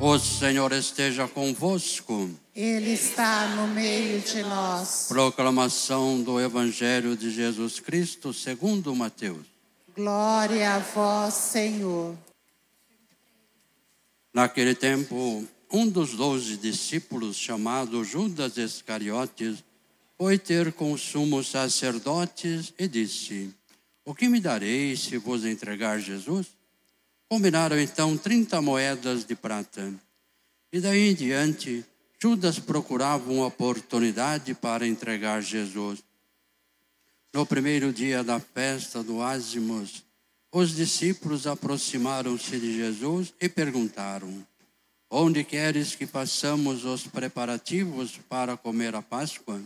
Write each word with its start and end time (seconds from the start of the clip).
O 0.00 0.18
Senhor 0.18 0.72
esteja 0.72 1.28
convosco. 1.28 2.30
Ele 2.54 2.90
está 2.90 3.46
no 3.54 3.68
meio 3.68 4.20
de 4.20 4.42
nós. 4.42 5.06
Proclamação 5.08 6.20
do 6.22 6.40
Evangelho 6.40 7.16
de 7.16 7.30
Jesus 7.30 7.78
Cristo 7.78 8.32
segundo 8.32 8.94
Mateus. 8.94 9.46
Glória 9.94 10.74
a 10.74 10.78
vós, 10.80 11.34
Senhor. 11.34 12.16
Naquele 14.32 14.74
tempo, 14.74 15.46
um 15.72 15.88
dos 15.88 16.14
doze 16.14 16.56
discípulos, 16.56 17.36
chamado 17.36 18.04
Judas 18.04 18.56
Iscariotes, 18.56 19.62
foi 20.18 20.38
ter 20.38 20.72
com 20.72 20.92
os 20.92 21.02
sumos 21.02 21.48
sacerdotes 21.48 22.74
e 22.76 22.88
disse: 22.88 23.54
O 24.04 24.12
que 24.12 24.28
me 24.28 24.40
dareis 24.40 25.04
se 25.04 25.18
vos 25.18 25.44
entregar 25.44 26.00
Jesus? 26.00 26.48
Combinaram 27.28 27.78
então 27.80 28.16
trinta 28.16 28.60
moedas 28.60 29.24
de 29.24 29.34
prata. 29.34 29.92
E 30.72 30.80
daí 30.80 31.10
em 31.10 31.14
diante, 31.14 31.84
Judas 32.20 32.58
procurava 32.58 33.30
uma 33.30 33.46
oportunidade 33.46 34.54
para 34.54 34.86
entregar 34.86 35.42
Jesus. 35.42 36.02
No 37.32 37.44
primeiro 37.44 37.92
dia 37.92 38.22
da 38.22 38.38
festa 38.38 39.02
do 39.02 39.20
Ázimos, 39.20 40.04
os 40.52 40.74
discípulos 40.74 41.46
aproximaram-se 41.46 42.58
de 42.60 42.76
Jesus 42.76 43.34
e 43.40 43.48
perguntaram: 43.48 44.46
Onde 45.10 45.42
queres 45.44 45.94
que 45.94 46.06
façamos 46.06 46.84
os 46.84 47.06
preparativos 47.06 48.18
para 48.28 48.56
comer 48.56 48.94
a 48.94 49.02
Páscoa? 49.02 49.60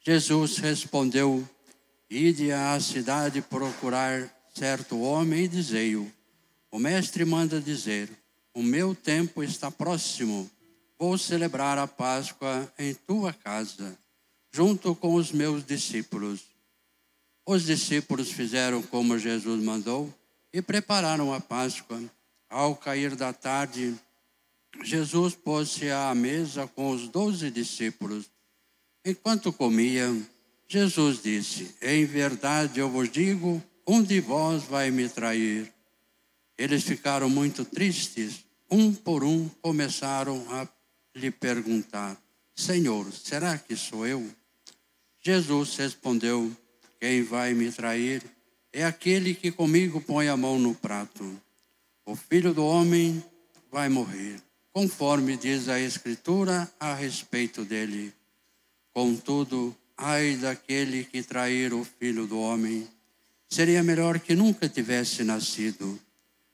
Jesus 0.00 0.56
respondeu: 0.58 1.46
Ide 2.08 2.52
à 2.52 2.78
cidade 2.80 3.42
procurar 3.42 4.30
certo 4.54 5.00
homem 5.00 5.44
e 5.44 5.48
dizei-o 5.48 6.10
o 6.72 6.78
mestre 6.78 7.24
manda 7.26 7.60
dizer: 7.60 8.10
O 8.54 8.62
meu 8.62 8.94
tempo 8.94 9.44
está 9.44 9.70
próximo. 9.70 10.50
Vou 10.98 11.18
celebrar 11.18 11.76
a 11.78 11.86
Páscoa 11.86 12.72
em 12.78 12.94
tua 12.94 13.32
casa, 13.32 13.98
junto 14.50 14.94
com 14.94 15.14
os 15.14 15.30
meus 15.30 15.64
discípulos. 15.64 16.40
Os 17.46 17.64
discípulos 17.64 18.30
fizeram 18.30 18.82
como 18.82 19.18
Jesus 19.18 19.62
mandou 19.62 20.12
e 20.52 20.62
prepararam 20.62 21.34
a 21.34 21.40
Páscoa. 21.40 22.00
Ao 22.48 22.76
cair 22.76 23.16
da 23.16 23.32
tarde, 23.32 23.94
Jesus 24.82 25.34
pôs-se 25.34 25.90
à 25.90 26.14
mesa 26.14 26.66
com 26.66 26.90
os 26.90 27.08
doze 27.08 27.50
discípulos. 27.50 28.30
Enquanto 29.04 29.52
comiam, 29.52 30.24
Jesus 30.68 31.22
disse: 31.22 31.74
Em 31.82 32.04
verdade 32.04 32.80
eu 32.80 32.88
vos 32.88 33.10
digo, 33.10 33.62
um 33.86 34.02
de 34.02 34.20
vós 34.20 34.62
vai 34.64 34.90
me 34.90 35.08
trair. 35.08 35.71
Eles 36.56 36.84
ficaram 36.84 37.28
muito 37.28 37.64
tristes. 37.64 38.44
Um 38.70 38.94
por 38.94 39.24
um 39.24 39.48
começaram 39.60 40.46
a 40.50 40.66
lhe 41.14 41.30
perguntar: 41.30 42.20
Senhor, 42.54 43.12
será 43.12 43.58
que 43.58 43.76
sou 43.76 44.06
eu? 44.06 44.28
Jesus 45.20 45.76
respondeu: 45.76 46.50
Quem 47.00 47.22
vai 47.22 47.54
me 47.54 47.70
trair 47.70 48.22
é 48.72 48.84
aquele 48.84 49.34
que 49.34 49.52
comigo 49.52 50.00
põe 50.00 50.28
a 50.28 50.36
mão 50.36 50.58
no 50.58 50.74
prato. 50.74 51.40
O 52.04 52.16
filho 52.16 52.52
do 52.52 52.64
homem 52.64 53.22
vai 53.70 53.88
morrer, 53.88 54.40
conforme 54.72 55.36
diz 55.36 55.68
a 55.68 55.78
Escritura 55.78 56.70
a 56.80 56.94
respeito 56.94 57.64
dele. 57.64 58.12
Contudo, 58.92 59.76
ai 59.96 60.36
daquele 60.36 61.04
que 61.04 61.22
trair 61.22 61.72
o 61.72 61.84
filho 61.84 62.26
do 62.26 62.40
homem, 62.40 62.88
seria 63.48 63.82
melhor 63.82 64.18
que 64.18 64.34
nunca 64.34 64.68
tivesse 64.68 65.22
nascido. 65.22 65.98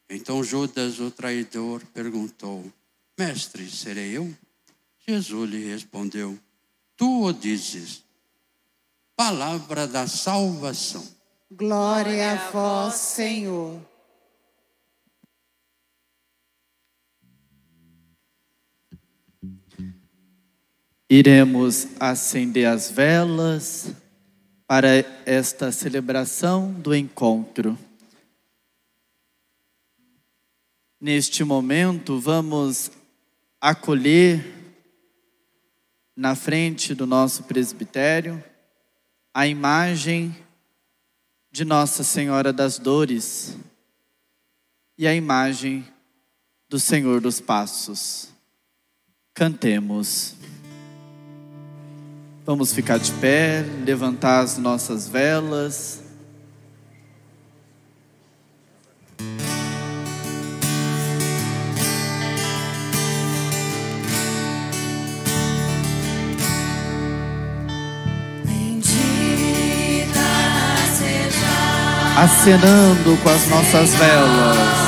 Então 0.09 0.43
Judas, 0.43 0.99
o 1.01 1.11
traidor, 1.11 1.83
perguntou: 1.93 2.65
Mestre, 3.19 3.69
serei 3.71 4.17
eu? 4.17 4.35
Jesus 5.07 5.51
lhe 5.51 5.71
respondeu: 5.71 6.39
Tu 6.97 7.25
o 7.25 7.33
dizes. 7.33 8.05
Palavra 9.15 9.87
da 9.87 10.07
salvação. 10.07 11.05
Glória 11.51 12.33
a 12.33 12.51
vós, 12.51 12.95
Senhor. 12.95 13.81
Iremos 21.11 21.89
acender 21.99 22.67
as 22.67 22.91
velas 22.91 23.93
para 24.67 24.89
esta 25.25 25.73
celebração 25.73 26.71
do 26.71 26.95
encontro. 26.95 27.79
Neste 31.01 31.45
momento, 31.45 32.19
vamos 32.19 32.91
acolher 33.61 34.45
na 36.17 36.35
frente 36.35 36.93
do 36.93 37.07
nosso 37.07 37.45
presbitério 37.45 38.43
a 39.33 39.47
imagem 39.47 40.37
de 41.53 41.65
Nossa 41.65 42.03
Senhora 42.03 42.53
das 42.53 42.81
Dores 42.81 43.57
e 44.99 45.07
a 45.07 45.15
imagem 45.15 45.87
do 46.69 46.81
Senhor 46.81 47.21
dos 47.21 47.41
Passos. 47.41 48.31
Cantemos. 49.33 50.35
Vamos 52.45 52.73
ficar 52.73 52.99
de 52.99 53.13
pé, 53.13 53.63
levantar 53.85 54.41
as 54.41 54.59
nossas 54.59 55.07
velas. 55.07 56.08
Acenando 72.39 73.17
com 73.17 73.31
as 73.31 73.49
nossas 73.49 73.95
velas. 73.97 74.88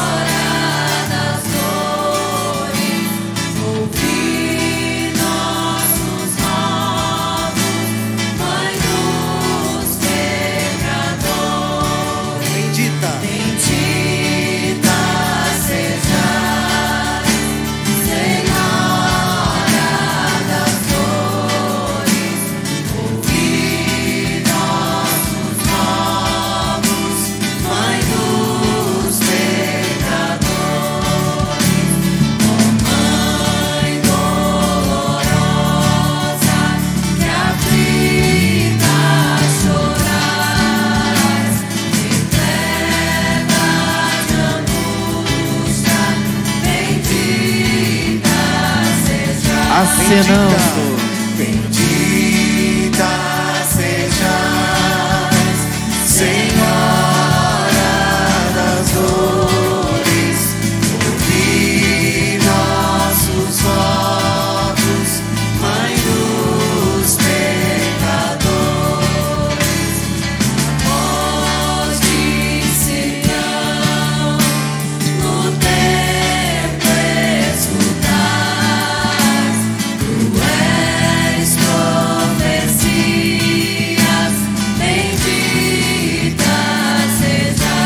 Acenando. 50.18 50.50
Bendita 50.50 50.79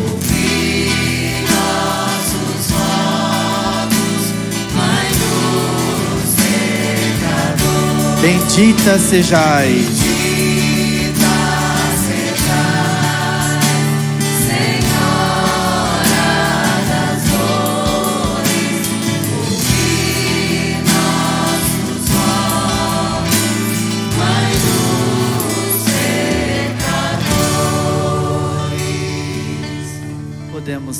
ouvi 0.03 1.45
nossos 1.47 2.63
votos, 2.71 4.23
Mãe 4.75 5.09
dos 5.21 6.29
pecadores. 7.15 8.21
Bendita 8.21 8.93
sejais. 8.99 10.26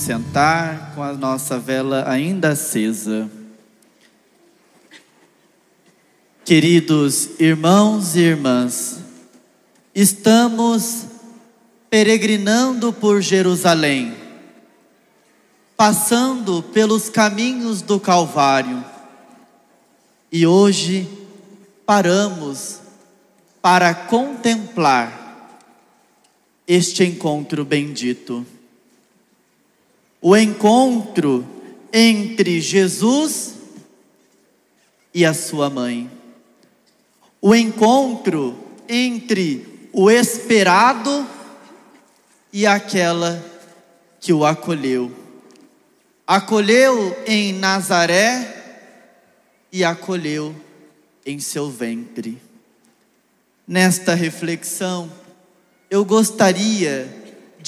Sentar 0.08 0.94
com 0.96 1.04
a 1.04 1.12
nossa 1.12 1.60
vela 1.60 2.10
ainda 2.10 2.52
acesa. 2.54 3.30
Queridos 6.46 7.32
irmãos 7.42 8.16
e 8.16 8.20
irmãs, 8.20 9.00
estamos 9.94 11.08
peregrinando 11.90 12.94
por 12.94 13.20
Jerusalém, 13.20 14.16
passando 15.76 16.64
pelos 16.64 17.10
caminhos 17.10 17.82
do 17.82 18.00
Calvário, 18.00 18.86
e 20.32 20.48
hoje 20.48 21.06
paramos 21.86 22.80
para 23.62 23.94
contemplar 23.94 25.60
este 26.66 27.04
encontro 27.04 27.66
bendito. 27.66 28.46
O 30.22 30.36
encontro 30.36 31.46
entre 31.94 32.60
Jesus 32.60 33.56
e 35.14 35.26
a 35.26 35.34
sua 35.34 35.70
mãe. 35.70 36.10
O 37.42 37.56
encontro 37.56 38.58
entre 38.90 39.90
o 39.94 40.10
esperado 40.10 41.28
e 42.52 42.66
aquela 42.66 43.44
que 44.20 44.34
o 44.34 44.46
acolheu. 44.46 45.12
Acolheu 46.26 47.16
em 47.26 47.54
Nazaré 47.54 48.58
e 49.72 49.84
acolheu 49.84 50.56
em 51.26 51.40
seu 51.40 51.70
ventre. 51.70 52.42
Nesta 53.68 54.14
reflexão, 54.14 55.12
eu 55.90 56.04
gostaria 56.06 57.17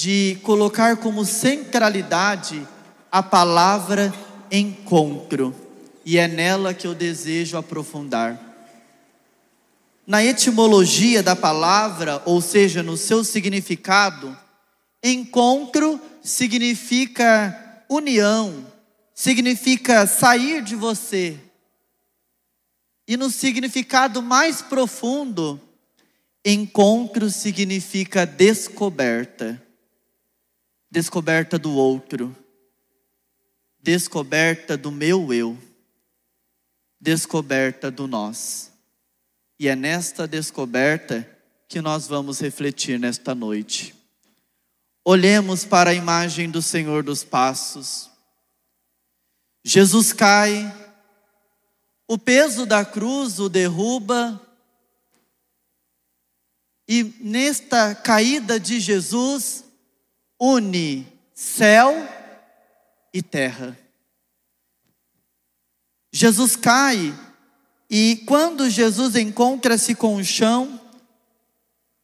de 0.00 0.38
colocar 0.42 0.96
como 0.96 1.26
centralidade 1.26 2.66
a 3.12 3.22
palavra 3.22 4.10
encontro, 4.50 5.54
e 6.06 6.16
é 6.16 6.26
nela 6.26 6.72
que 6.72 6.86
eu 6.86 6.94
desejo 6.94 7.58
aprofundar. 7.58 8.40
Na 10.06 10.24
etimologia 10.24 11.22
da 11.22 11.36
palavra, 11.36 12.22
ou 12.24 12.40
seja, 12.40 12.82
no 12.82 12.96
seu 12.96 13.22
significado, 13.22 14.34
encontro 15.04 16.00
significa 16.22 17.84
união, 17.86 18.66
significa 19.14 20.06
sair 20.06 20.62
de 20.62 20.76
você. 20.76 21.38
E 23.06 23.18
no 23.18 23.28
significado 23.28 24.22
mais 24.22 24.62
profundo, 24.62 25.60
encontro 26.42 27.28
significa 27.28 28.24
descoberta. 28.24 29.62
Descoberta 30.90 31.58
do 31.58 31.72
outro. 31.72 32.36
Descoberta 33.80 34.76
do 34.76 34.90
meu 34.90 35.32
eu. 35.32 35.56
Descoberta 37.00 37.90
do 37.90 38.06
nós. 38.06 38.72
E 39.58 39.68
é 39.68 39.76
nesta 39.76 40.26
descoberta 40.26 41.28
que 41.68 41.80
nós 41.80 42.08
vamos 42.08 42.40
refletir 42.40 42.98
nesta 42.98 43.34
noite. 43.34 43.94
Olhemos 45.04 45.64
para 45.64 45.90
a 45.90 45.94
imagem 45.94 46.50
do 46.50 46.60
Senhor 46.60 47.02
dos 47.02 47.22
Passos. 47.22 48.10
Jesus 49.64 50.12
cai, 50.12 50.74
o 52.08 52.18
peso 52.18 52.66
da 52.66 52.84
cruz 52.84 53.38
o 53.38 53.48
derruba, 53.48 54.40
e 56.88 57.04
nesta 57.20 57.94
caída 57.94 58.58
de 58.58 58.80
Jesus, 58.80 59.64
une 60.40 61.06
céu 61.34 61.92
e 63.12 63.22
terra. 63.22 63.78
Jesus 66.12 66.56
cai 66.56 67.14
e 67.88 68.22
quando 68.26 68.70
Jesus 68.70 69.16
encontra-se 69.16 69.94
com 69.94 70.16
o 70.16 70.24
chão, 70.24 70.80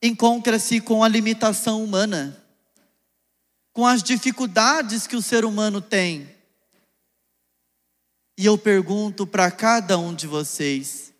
encontra-se 0.03 0.81
com 0.81 1.03
a 1.03 1.09
limitação 1.09 1.83
humana, 1.83 2.45
com 3.73 3.87
as 3.87 4.03
dificuldades 4.03 5.07
que 5.07 5.17
o 5.17 5.23
ser 5.23 5.45
humano 5.45 5.81
tem. 5.81 6.29
E 8.39 8.45
eu 8.45 8.59
pergunto 8.59 9.27
para 9.27 9.51
cada 9.51 9.97
um 9.97 10.15
de 10.15 10.27
vocês: 10.27 11.13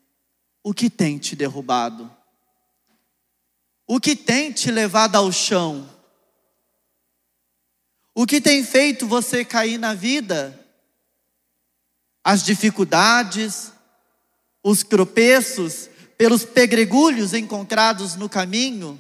o 0.63 0.75
que 0.75 0.91
tem 0.91 1.17
te 1.17 1.35
derrubado? 1.35 2.15
O 3.87 4.01
que 4.01 4.17
tem 4.17 4.53
te 4.53 4.71
levado 4.71 5.15
ao 5.15 5.31
chão? 5.31 5.96
O 8.19 8.25
que 8.25 8.41
tem 8.41 8.65
feito 8.65 9.07
você 9.07 9.45
cair 9.45 9.77
na 9.77 9.93
vida? 9.93 10.59
As 12.25 12.43
dificuldades, 12.43 13.71
os 14.65 14.83
tropeços, 14.83 15.91
pelos 16.17 16.43
pedregulhos 16.43 17.35
encontrados 17.35 18.17
no 18.17 18.27
caminho, 18.27 18.99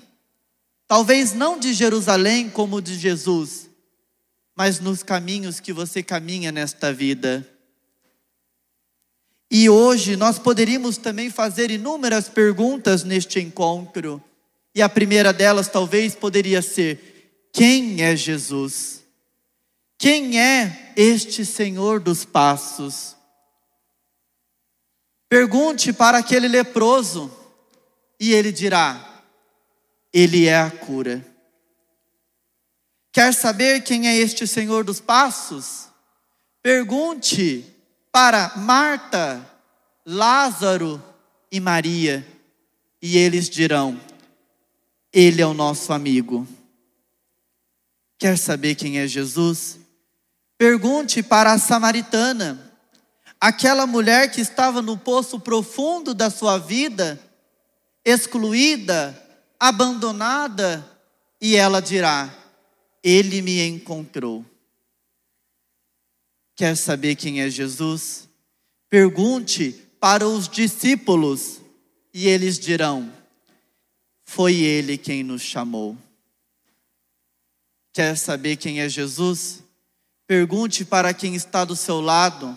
talvez 0.86 1.32
não 1.32 1.58
de 1.58 1.72
Jerusalém 1.72 2.50
como 2.50 2.82
de 2.82 2.94
Jesus, 2.94 3.70
mas 4.54 4.80
nos 4.80 5.02
caminhos 5.02 5.60
que 5.60 5.72
você 5.72 6.02
caminha 6.02 6.52
nesta 6.52 6.92
vida. 6.92 7.50
E 9.50 9.70
hoje 9.70 10.14
nós 10.14 10.38
poderíamos 10.38 10.98
também 10.98 11.30
fazer 11.30 11.70
inúmeras 11.70 12.28
perguntas 12.28 13.02
neste 13.02 13.40
encontro. 13.40 14.22
E 14.74 14.82
a 14.82 14.90
primeira 14.90 15.32
delas 15.32 15.68
talvez 15.68 16.14
poderia 16.14 16.60
ser: 16.60 17.48
quem 17.50 18.02
é 18.02 18.14
Jesus? 18.14 19.05
Quem 19.98 20.40
é 20.40 20.92
este 20.96 21.44
Senhor 21.44 22.00
dos 22.00 22.24
passos? 22.24 23.16
Pergunte 25.28 25.92
para 25.92 26.18
aquele 26.18 26.48
leproso 26.48 27.30
e 28.20 28.32
ele 28.32 28.52
dirá: 28.52 29.22
Ele 30.12 30.46
é 30.46 30.58
a 30.58 30.70
cura. 30.70 31.24
Quer 33.12 33.32
saber 33.32 33.82
quem 33.82 34.06
é 34.06 34.16
este 34.16 34.46
Senhor 34.46 34.84
dos 34.84 35.00
passos? 35.00 35.88
Pergunte 36.62 37.64
para 38.12 38.56
Marta, 38.56 39.44
Lázaro 40.04 41.02
e 41.50 41.58
Maria 41.58 42.26
e 43.00 43.16
eles 43.16 43.48
dirão: 43.48 44.00
Ele 45.12 45.40
é 45.40 45.46
o 45.46 45.54
nosso 45.54 45.92
amigo. 45.92 46.46
Quer 48.18 48.36
saber 48.36 48.74
quem 48.74 48.98
é 48.98 49.06
Jesus? 49.06 49.85
Pergunte 50.58 51.22
para 51.22 51.52
a 51.52 51.58
samaritana, 51.58 52.72
aquela 53.38 53.86
mulher 53.86 54.30
que 54.30 54.40
estava 54.40 54.80
no 54.80 54.96
poço 54.96 55.38
profundo 55.38 56.14
da 56.14 56.30
sua 56.30 56.56
vida, 56.56 57.20
excluída, 58.04 59.14
abandonada, 59.60 60.84
e 61.40 61.56
ela 61.56 61.80
dirá: 61.82 62.34
Ele 63.02 63.42
me 63.42 63.66
encontrou. 63.66 64.44
Quer 66.54 66.74
saber 66.74 67.16
quem 67.16 67.42
é 67.42 67.50
Jesus? 67.50 68.26
Pergunte 68.88 69.72
para 70.00 70.26
os 70.26 70.48
discípulos, 70.48 71.60
e 72.14 72.26
eles 72.26 72.58
dirão: 72.58 73.12
Foi 74.24 74.54
Ele 74.54 74.96
quem 74.96 75.22
nos 75.22 75.42
chamou. 75.42 75.98
Quer 77.92 78.16
saber 78.16 78.56
quem 78.56 78.80
é 78.80 78.88
Jesus? 78.88 79.65
Pergunte 80.26 80.84
para 80.84 81.14
quem 81.14 81.34
está 81.34 81.64
do 81.64 81.76
seu 81.76 82.00
lado, 82.00 82.56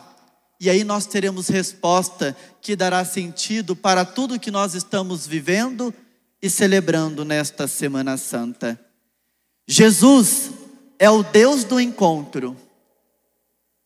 e 0.59 0.69
aí 0.69 0.83
nós 0.83 1.05
teremos 1.05 1.47
resposta 1.47 2.35
que 2.61 2.75
dará 2.75 3.05
sentido 3.05 3.75
para 3.75 4.03
tudo 4.03 4.39
que 4.39 4.51
nós 4.51 4.73
estamos 4.73 5.27
vivendo 5.27 5.93
e 6.41 6.49
celebrando 6.49 7.23
nesta 7.23 7.67
Semana 7.67 8.17
Santa. 8.17 8.79
Jesus 9.67 10.51
é 10.97 11.09
o 11.09 11.23
Deus 11.23 11.63
do 11.63 11.79
encontro. 11.79 12.57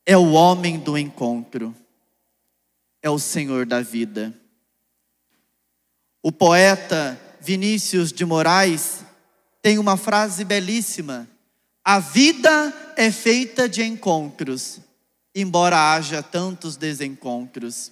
é 0.05 0.17
o 0.17 0.31
homem 0.31 0.79
do 0.79 0.97
encontro, 0.97 1.73
é 3.01 3.09
o 3.09 3.17
Senhor 3.17 3.65
da 3.65 3.81
vida. 3.81 4.33
O 6.21 6.31
poeta 6.31 7.19
Vinícius 7.39 8.11
de 8.11 8.25
Moraes 8.25 9.03
tem 9.61 9.77
uma 9.77 9.97
frase 9.97 10.43
belíssima: 10.43 11.27
A 11.85 11.99
vida 11.99 12.93
é 12.95 13.11
feita 13.11 13.67
de 13.67 13.83
encontros, 13.83 14.79
embora 15.35 15.93
haja 15.93 16.23
tantos 16.23 16.77
desencontros. 16.77 17.91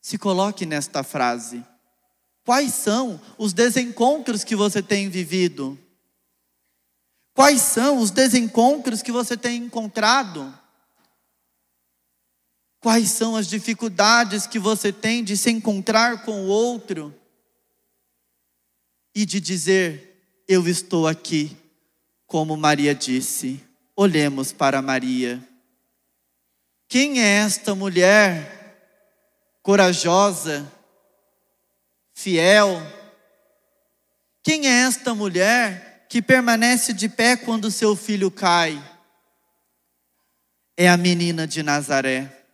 Se 0.00 0.16
coloque 0.16 0.64
nesta 0.64 1.02
frase. 1.02 1.62
Quais 2.44 2.72
são 2.72 3.20
os 3.36 3.52
desencontros 3.52 4.42
que 4.42 4.56
você 4.56 4.82
tem 4.82 5.10
vivido? 5.10 5.78
Quais 7.34 7.60
são 7.60 7.98
os 7.98 8.10
desencontros 8.10 9.02
que 9.02 9.12
você 9.12 9.36
tem 9.36 9.64
encontrado? 9.64 10.58
Quais 12.80 13.10
são 13.10 13.36
as 13.36 13.46
dificuldades 13.46 14.46
que 14.46 14.58
você 14.58 14.90
tem 14.90 15.22
de 15.22 15.36
se 15.36 15.50
encontrar 15.50 16.24
com 16.24 16.46
o 16.46 16.46
outro 16.46 17.14
e 19.14 19.26
de 19.26 19.38
dizer: 19.38 20.42
Eu 20.48 20.66
estou 20.66 21.06
aqui, 21.06 21.56
como 22.30 22.56
Maria 22.56 22.94
disse. 22.94 23.60
Olhemos 23.96 24.52
para 24.52 24.80
Maria. 24.80 25.42
Quem 26.86 27.20
é 27.20 27.26
esta 27.38 27.74
mulher 27.74 28.78
corajosa, 29.62 30.64
fiel? 32.14 32.80
Quem 34.44 34.68
é 34.68 34.82
esta 34.82 35.12
mulher 35.12 36.06
que 36.08 36.22
permanece 36.22 36.92
de 36.92 37.08
pé 37.08 37.36
quando 37.36 37.68
seu 37.68 37.96
filho 37.96 38.30
cai? 38.30 38.80
É 40.76 40.88
a 40.88 40.96
menina 40.96 41.48
de 41.48 41.64
Nazaré. 41.64 42.44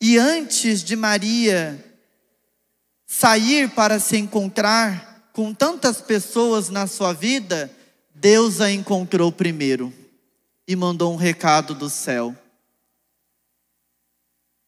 E 0.00 0.18
antes 0.18 0.82
de 0.82 0.96
Maria 0.96 1.78
sair 3.06 3.70
para 3.70 4.00
se 4.00 4.16
encontrar 4.16 5.30
com 5.32 5.54
tantas 5.54 6.00
pessoas 6.00 6.70
na 6.70 6.88
sua 6.88 7.12
vida, 7.12 7.70
Deus 8.20 8.60
a 8.60 8.70
encontrou 8.70 9.32
primeiro 9.32 9.90
e 10.68 10.76
mandou 10.76 11.10
um 11.10 11.16
recado 11.16 11.74
do 11.74 11.88
céu. 11.88 12.36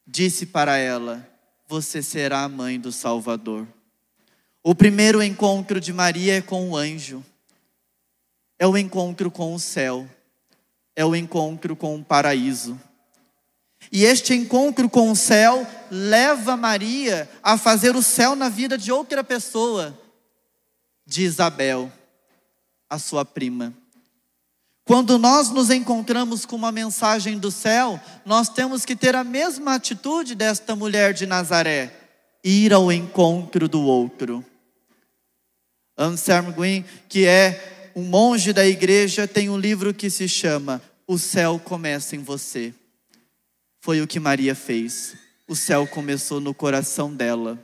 Disse 0.07 0.47
para 0.47 0.79
ela: 0.79 1.29
Você 1.69 2.03
será 2.03 2.45
a 2.45 2.49
mãe 2.49 2.81
do 2.81 2.91
Salvador. 2.91 3.69
O 4.63 4.75
primeiro 4.75 5.23
encontro 5.23 5.79
de 5.79 5.93
Maria 5.93 6.39
é 6.39 6.41
com 6.41 6.71
o 6.71 6.77
anjo, 6.79 7.23
é 8.59 8.67
o 8.67 8.79
encontro 8.79 9.31
com 9.31 9.55
o 9.55 9.61
céu, 9.61 10.09
é 10.97 11.05
o 11.05 11.15
encontro 11.15 11.77
com 11.77 11.97
o 11.97 12.03
paraíso. 12.03 12.81
E 13.93 14.05
este 14.05 14.33
encontro 14.33 14.89
com 14.89 15.11
o 15.11 15.17
céu 15.17 15.67
leva 15.91 16.57
Maria 16.57 17.29
a 17.43 17.59
fazer 17.59 17.95
o 17.97 18.03
céu 18.03 18.35
na 18.35 18.49
vida 18.49 18.79
de 18.79 18.91
outra 18.91 19.23
pessoa, 19.23 19.99
de 21.05 21.25
Isabel, 21.25 21.93
a 22.93 22.99
sua 22.99 23.25
prima. 23.25 23.73
Quando 24.85 25.17
nós 25.17 25.49
nos 25.49 25.71
encontramos 25.71 26.45
com 26.45 26.57
uma 26.57 26.71
mensagem 26.71 27.39
do 27.39 27.51
céu, 27.51 27.99
nós 28.23 28.51
temos 28.51 28.85
que 28.85 28.95
ter 28.95 29.17
a 29.17 29.25
mesma 29.25 29.77
atitude 29.77 30.35
desta 30.35 30.77
mulher 30.77 31.15
de 31.15 31.25
Nazaré, 31.25 31.91
ir 32.45 32.71
ao 32.71 32.93
encontro 32.93 33.67
do 33.67 33.81
outro. 33.81 34.45
Anselm 35.97 36.53
Green, 36.53 36.85
que 37.09 37.25
é 37.25 37.93
um 37.97 38.03
monge 38.03 38.53
da 38.53 38.67
igreja, 38.67 39.27
tem 39.27 39.49
um 39.49 39.57
livro 39.57 39.95
que 39.95 40.11
se 40.11 40.29
chama 40.29 40.83
O 41.07 41.17
Céu 41.17 41.59
Começa 41.59 42.15
em 42.15 42.23
Você. 42.23 42.75
Foi 43.81 44.03
o 44.03 44.07
que 44.07 44.21
Maria 44.21 44.55
fez. 44.55 45.15
O 45.49 45.57
céu 45.57 45.87
começou 45.87 46.41
no 46.41 46.53
coração 46.53 47.15
dela. 47.15 47.59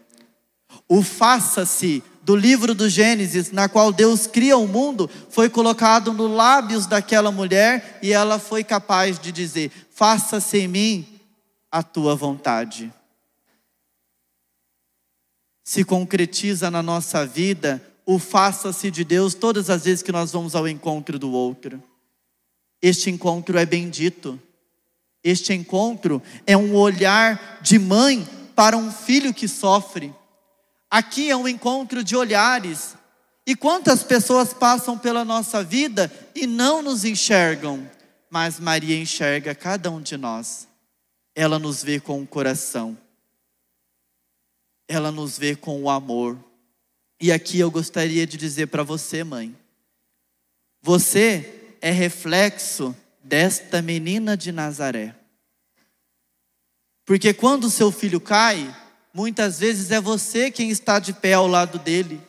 O 0.88 1.02
faça-se 1.02 2.02
do 2.28 2.36
livro 2.36 2.74
do 2.74 2.90
Gênesis, 2.90 3.50
na 3.52 3.70
qual 3.70 3.90
Deus 3.90 4.26
cria 4.26 4.58
o 4.58 4.68
mundo, 4.68 5.08
foi 5.30 5.48
colocado 5.48 6.12
nos 6.12 6.30
lábios 6.30 6.84
daquela 6.84 7.32
mulher 7.32 7.98
e 8.02 8.12
ela 8.12 8.38
foi 8.38 8.62
capaz 8.62 9.18
de 9.18 9.32
dizer: 9.32 9.72
Faça-se 9.90 10.58
em 10.58 10.68
mim 10.68 11.20
a 11.72 11.82
tua 11.82 12.14
vontade. 12.14 12.92
Se 15.64 15.82
concretiza 15.84 16.70
na 16.70 16.82
nossa 16.82 17.24
vida 17.24 17.82
o 18.04 18.18
faça-se 18.18 18.90
de 18.90 19.04
Deus 19.04 19.32
todas 19.32 19.70
as 19.70 19.84
vezes 19.84 20.02
que 20.02 20.12
nós 20.12 20.30
vamos 20.30 20.54
ao 20.54 20.68
encontro 20.68 21.18
do 21.18 21.32
outro. 21.32 21.82
Este 22.82 23.08
encontro 23.08 23.56
é 23.56 23.64
bendito. 23.64 24.38
Este 25.24 25.54
encontro 25.54 26.22
é 26.46 26.54
um 26.54 26.74
olhar 26.74 27.58
de 27.62 27.78
mãe 27.78 28.28
para 28.54 28.76
um 28.76 28.92
filho 28.92 29.32
que 29.32 29.48
sofre. 29.48 30.12
Aqui 30.90 31.30
é 31.30 31.36
um 31.36 31.46
encontro 31.46 32.02
de 32.02 32.16
olhares. 32.16 32.96
E 33.46 33.56
quantas 33.56 34.02
pessoas 34.02 34.52
passam 34.52 34.98
pela 34.98 35.24
nossa 35.24 35.62
vida 35.62 36.12
e 36.34 36.46
não 36.46 36.82
nos 36.82 37.04
enxergam, 37.04 37.90
mas 38.30 38.60
Maria 38.60 38.98
enxerga 38.98 39.54
cada 39.54 39.90
um 39.90 40.00
de 40.00 40.16
nós. 40.16 40.68
Ela 41.34 41.58
nos 41.58 41.82
vê 41.82 41.98
com 41.98 42.22
o 42.22 42.26
coração. 42.26 42.96
Ela 44.86 45.10
nos 45.10 45.38
vê 45.38 45.56
com 45.56 45.82
o 45.82 45.90
amor. 45.90 46.38
E 47.20 47.32
aqui 47.32 47.58
eu 47.58 47.70
gostaria 47.70 48.26
de 48.26 48.36
dizer 48.36 48.66
para 48.66 48.82
você, 48.82 49.24
mãe: 49.24 49.56
você 50.80 51.76
é 51.80 51.90
reflexo 51.90 52.94
desta 53.22 53.82
menina 53.82 54.36
de 54.36 54.52
Nazaré. 54.52 55.14
Porque 57.04 57.32
quando 57.32 57.70
seu 57.70 57.90
filho 57.90 58.20
cai, 58.20 58.74
muitas 59.12 59.58
vezes 59.58 59.90
é 59.90 60.00
você 60.00 60.50
quem 60.50 60.70
está 60.70 60.98
de 60.98 61.12
pé 61.12 61.34
ao 61.34 61.46
lado 61.46 61.78
dele. 61.78 62.20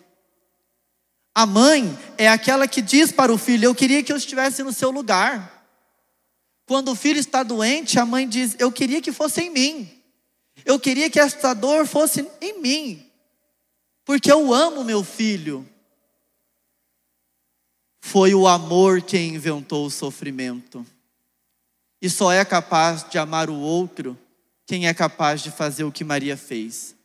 A 1.34 1.46
mãe 1.46 1.98
é 2.18 2.28
aquela 2.28 2.68
que 2.68 2.82
diz 2.82 3.12
para 3.12 3.34
o 3.34 3.38
filho: 3.38 3.66
Eu 3.66 3.76
queria 3.76 4.04
que 4.04 4.12
eu 4.12 4.18
estivesse 4.18 4.64
no 4.64 4.74
seu 4.74 4.92
lugar. 4.92 5.58
Quando 6.66 6.92
o 6.92 6.96
filho 6.96 7.20
está 7.20 7.44
doente, 7.44 8.00
a 8.00 8.06
mãe 8.06 8.28
diz: 8.28 8.56
Eu 8.60 8.72
queria 8.72 9.02
que 9.02 9.12
fosse 9.12 9.42
em 9.42 9.50
mim. 9.50 9.90
Eu 10.66 10.80
queria 10.80 11.10
que 11.10 11.20
esta 11.20 11.54
dor 11.54 11.86
fosse 11.86 12.28
em 12.42 12.62
mim. 12.62 13.06
Porque 14.04 14.32
eu 14.32 14.54
amo 14.54 14.84
meu 14.84 15.04
filho. 15.04 15.68
Foi 18.02 18.34
o 18.34 18.48
amor 18.48 19.02
quem 19.02 19.36
inventou 19.36 19.86
o 19.86 19.92
sofrimento. 19.92 20.86
E 22.02 22.10
só 22.10 22.32
é 22.32 22.44
capaz 22.44 23.08
de 23.10 23.18
amar 23.18 23.50
o 23.50 23.60
outro 23.60 24.18
quem 24.70 24.86
é 24.86 24.94
capaz 24.94 25.42
de 25.42 25.50
fazer 25.50 25.84
o 25.84 25.92
que 25.92 26.04
Maria 26.04 26.38
fez: 26.38 26.96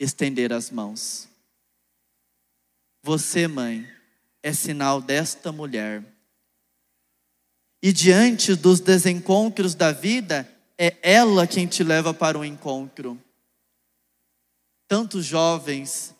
estender 0.00 0.54
as 0.54 0.70
mãos. 0.70 1.28
Você, 3.02 3.46
mãe, 3.46 3.86
é 4.42 4.54
sinal 4.54 5.02
desta 5.02 5.52
mulher. 5.52 6.02
E 7.82 7.92
diante 7.92 8.54
dos 8.54 8.80
desencontros 8.80 9.74
da 9.74 9.92
vida, 9.92 10.50
é 10.78 10.96
ela 11.02 11.46
quem 11.46 11.66
te 11.66 11.84
leva 11.84 12.14
para 12.14 12.38
o 12.38 12.44
encontro. 12.44 13.22
Tantos 14.88 15.26
jovens 15.26 16.14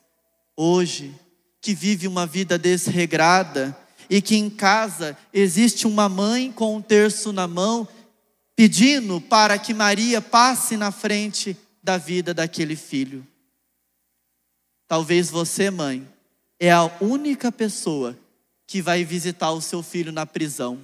hoje 0.55 1.19
que 1.63 1.75
vivem 1.75 2.07
uma 2.07 2.27
vida 2.27 2.59
desregrada 2.59 3.75
e 4.11 4.21
que 4.21 4.37
em 4.37 4.51
casa 4.51 5.17
existe 5.33 5.87
uma 5.87 6.11
mãe 6.11 6.53
com 6.53 6.77
um 6.77 6.83
terço 6.83 7.33
na 7.33 7.49
mão 7.49 7.89
pedindo 8.59 9.21
para 9.21 9.57
que 9.57 9.73
Maria 9.73 10.21
passe 10.21 10.77
na 10.77 10.91
frente 10.91 11.57
da 11.81 11.97
vida 11.97 12.35
daquele 12.35 12.75
filho. 12.75 13.25
Talvez 14.89 15.31
você, 15.31 15.71
mãe, 15.71 16.05
é 16.59 16.73
a 16.73 16.87
única 17.01 17.53
pessoa 17.53 18.19
que 18.67 18.83
vai 18.83 19.05
visitar 19.05 19.53
o 19.53 19.61
seu 19.61 19.81
filho 19.81 20.11
na 20.11 20.27
prisão. 20.27 20.77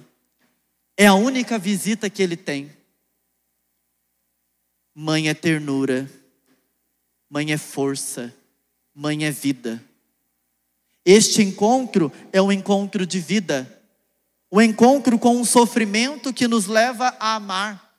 É 0.95 1.05
a 1.07 1.15
única 1.15 1.59
visita 1.59 2.09
que 2.09 2.23
ele 2.23 2.37
tem. 2.37 2.71
Mãe 4.93 5.27
é 5.27 5.33
ternura, 5.33 6.09
mãe 7.29 7.51
é 7.51 7.57
força, 7.57 8.33
mãe 8.93 9.25
é 9.25 9.31
vida. 9.31 9.83
Este 11.03 11.41
encontro 11.41 12.09
é 12.31 12.41
um 12.41 12.53
encontro 12.53 13.05
de 13.05 13.19
vida, 13.19 13.74
o 14.51 14.61
encontro 14.61 15.17
com 15.17 15.35
um 15.35 15.45
sofrimento 15.45 16.33
que 16.33 16.47
nos 16.47 16.67
leva 16.67 17.15
a 17.19 17.35
amar. 17.35 17.93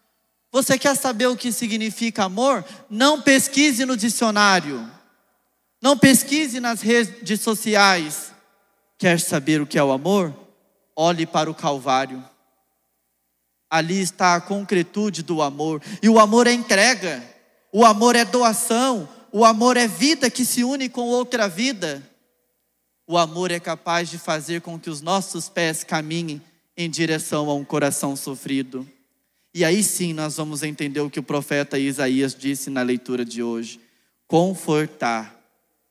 Você 0.52 0.78
quer 0.78 0.96
saber 0.96 1.26
o 1.26 1.36
que 1.36 1.52
significa 1.52 2.24
amor? 2.24 2.64
Não 2.88 3.20
pesquise 3.20 3.84
no 3.84 3.96
dicionário, 3.96 4.90
não 5.82 5.98
pesquise 5.98 6.60
nas 6.60 6.80
redes 6.80 7.40
sociais. 7.40 8.32
Quer 8.98 9.20
saber 9.20 9.60
o 9.60 9.66
que 9.66 9.78
é 9.78 9.84
o 9.84 9.92
amor? 9.92 10.34
Olhe 10.96 11.26
para 11.26 11.50
o 11.50 11.54
Calvário. 11.54 12.24
Ali 13.68 14.00
está 14.00 14.36
a 14.36 14.40
concretude 14.40 15.22
do 15.22 15.42
amor. 15.42 15.82
E 16.00 16.08
o 16.08 16.18
amor 16.18 16.46
é 16.46 16.52
entrega, 16.52 17.22
o 17.72 17.84
amor 17.84 18.16
é 18.16 18.24
doação, 18.24 19.06
o 19.30 19.44
amor 19.44 19.76
é 19.76 19.86
vida 19.86 20.30
que 20.30 20.44
se 20.44 20.64
une 20.64 20.88
com 20.88 21.02
outra 21.02 21.46
vida. 21.48 22.02
O 23.06 23.16
amor 23.16 23.50
é 23.50 23.60
capaz 23.60 24.08
de 24.08 24.18
fazer 24.18 24.60
com 24.60 24.78
que 24.78 24.90
os 24.90 25.00
nossos 25.00 25.48
pés 25.48 25.84
caminhem 25.84 26.42
em 26.76 26.90
direção 26.90 27.48
a 27.48 27.54
um 27.54 27.64
coração 27.64 28.16
sofrido. 28.16 28.86
E 29.54 29.64
aí 29.64 29.82
sim 29.82 30.12
nós 30.12 30.36
vamos 30.36 30.62
entender 30.62 31.00
o 31.00 31.08
que 31.08 31.20
o 31.20 31.22
profeta 31.22 31.78
Isaías 31.78 32.34
disse 32.34 32.68
na 32.68 32.82
leitura 32.82 33.25
de 33.25 33.42
hoje: 33.42 33.80
confortar 34.26 35.34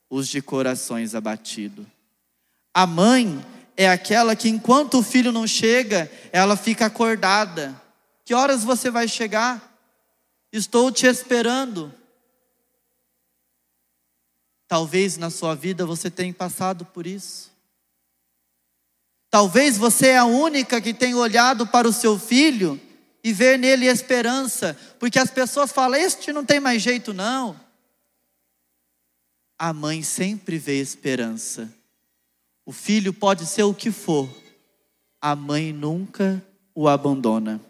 os 0.10 0.27
de 0.27 0.41
corações 0.41 1.15
abatidos. 1.15 1.86
A 2.74 2.86
mãe 2.86 3.43
é 3.77 3.89
aquela 3.89 4.36
que, 4.36 4.50
enquanto 4.50 5.00
o 5.00 5.03
filho 5.03 5.31
não 5.31 5.48
chega, 5.48 6.12
ela 6.31 6.57
fica 6.57 6.86
acordada. 6.86 7.81
Que 8.25 8.34
horas 8.34 8.63
você 8.63 8.89
vai 8.89 9.07
chegar? 9.07 9.74
Estou 10.51 10.91
te 10.91 11.05
esperando. 11.05 11.93
Talvez 14.75 15.15
na 15.15 15.29
sua 15.29 15.55
vida 15.55 15.86
você 15.86 16.12
tenha 16.12 16.34
passado 16.34 16.84
por 16.84 17.08
isso. 17.08 17.50
Talvez 19.29 19.77
você 19.77 20.08
é 20.08 20.17
a 20.17 20.25
única 20.25 20.82
que 20.82 20.94
tem 20.94 21.15
olhado 21.15 21.65
para 21.65 21.88
o 21.88 21.94
seu 21.94 22.20
filho 22.20 22.77
e 23.24 23.32
ver 23.32 23.58
nele 23.58 23.86
esperança, 23.86 24.77
porque 25.00 25.17
as 25.17 25.32
pessoas 25.32 25.72
falam: 25.72 25.98
Este 25.98 26.34
não 26.34 26.44
tem 26.44 26.60
mais 26.60 26.82
jeito, 26.82 27.13
não. 27.13 27.58
A 29.58 29.72
mãe 29.72 30.03
sempre 30.03 30.58
vê 30.58 30.82
esperança. 30.82 31.74
O 32.65 32.74
filho 32.74 33.13
pode 33.13 33.46
ser 33.46 33.63
o 33.63 33.74
que 33.74 33.91
for, 33.91 34.29
a 35.22 35.38
mãe 35.38 35.72
nunca 35.72 36.46
o 36.75 36.89
abandona. 36.89 37.62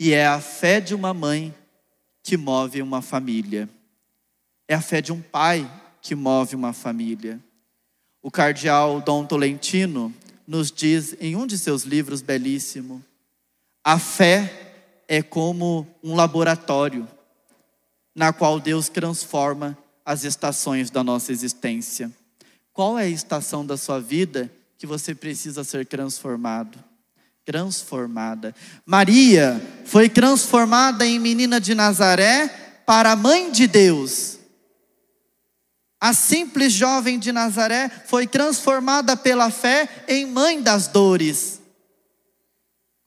E 0.00 0.12
é 0.12 0.26
a 0.26 0.40
fé 0.40 0.80
de 0.80 0.96
uma 0.96 1.14
mãe 1.14 1.54
que 2.24 2.36
move 2.36 2.82
uma 2.82 3.00
família. 3.00 3.68
É 4.66 4.74
a 4.74 4.80
fé 4.80 5.00
de 5.00 5.12
um 5.12 5.22
pai 5.22 5.70
que 6.02 6.14
move 6.16 6.56
uma 6.56 6.74
família. 6.74 7.40
O 8.20 8.30
cardeal 8.30 9.00
Dom 9.00 9.24
Tolentino 9.24 10.12
nos 10.46 10.70
diz 10.70 11.16
em 11.20 11.36
um 11.36 11.46
de 11.46 11.56
seus 11.56 11.84
livros 11.84 12.20
belíssimo: 12.20 13.02
a 13.82 13.98
fé 13.98 14.74
é 15.08 15.22
como 15.22 15.86
um 16.02 16.14
laboratório 16.14 17.08
na 18.14 18.32
qual 18.32 18.60
Deus 18.60 18.88
transforma 18.88 19.78
as 20.04 20.24
estações 20.24 20.90
da 20.90 21.02
nossa 21.02 21.32
existência. 21.32 22.10
Qual 22.72 22.98
é 22.98 23.04
a 23.04 23.08
estação 23.08 23.64
da 23.64 23.76
sua 23.76 24.00
vida 24.00 24.50
que 24.76 24.86
você 24.86 25.14
precisa 25.14 25.64
ser 25.64 25.86
transformado? 25.86 26.78
Transformada. 27.44 28.54
Maria 28.84 29.60
foi 29.84 30.08
transformada 30.08 31.06
em 31.06 31.18
menina 31.18 31.60
de 31.60 31.74
Nazaré 31.74 32.48
para 32.84 33.12
a 33.12 33.16
mãe 33.16 33.50
de 33.50 33.66
Deus. 33.66 34.38
A 36.02 36.12
simples 36.12 36.72
jovem 36.72 37.16
de 37.16 37.30
Nazaré 37.30 37.88
foi 38.06 38.26
transformada 38.26 39.16
pela 39.16 39.52
fé 39.52 39.88
em 40.08 40.26
mãe 40.26 40.60
das 40.60 40.88
dores. 40.88 41.62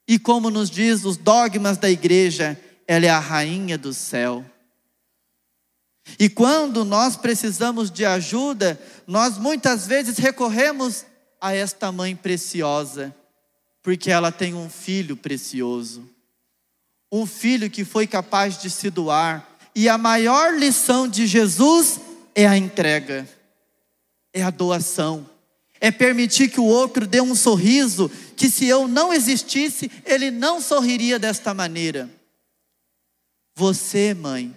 E 0.08 0.18
como 0.18 0.50
nos 0.50 0.70
diz 0.70 1.04
os 1.04 1.18
dogmas 1.18 1.78
da 1.78 1.90
igreja, 1.90 2.58
ela 2.88 3.06
é 3.06 3.10
a 3.10 3.20
rainha 3.20 3.78
do 3.78 3.94
céu. 3.94 4.46
E 6.18 6.30
quando 6.30 6.86
nós 6.86 7.18
precisamos 7.18 7.92
de 7.92 8.06
ajuda, 8.06 8.80
nós 9.06 9.38
muitas 9.38 9.86
vezes 9.86 10.18
recorremos 10.18 11.06
a 11.42 11.54
esta 11.54 11.92
mãe 11.92 12.16
preciosa, 12.16 13.14
porque 13.84 14.10
ela 14.10 14.32
tem 14.32 14.54
um 14.54 14.70
filho 14.70 15.18
precioso. 15.18 16.10
Um 17.12 17.25
filho 17.25 17.70
que 17.70 17.84
foi 17.84 18.08
capaz 18.08 18.58
de 18.58 18.70
se 18.70 18.90
doar. 18.90 19.46
E 19.75 19.90
a 19.90 19.98
maior 19.98 20.53
lição 20.58 21.10
de 21.10 21.27
Jesus 21.27 22.00
é 22.36 22.46
a 22.46 22.58
entrega, 22.58 23.28
é 24.34 24.44
a 24.44 24.50
doação, 24.50 25.28
é 25.80 25.90
permitir 25.90 26.50
que 26.50 26.60
o 26.60 26.66
outro 26.66 27.08
dê 27.08 27.22
um 27.22 27.34
sorriso 27.34 28.12
que 28.36 28.50
se 28.50 28.66
eu 28.66 28.88
não 28.88 29.14
existisse, 29.14 29.90
ele 30.06 30.30
não 30.30 30.60
sorriria 30.60 31.18
desta 31.18 31.54
maneira. 31.54 32.10
Você, 33.56 34.14
mãe, 34.14 34.54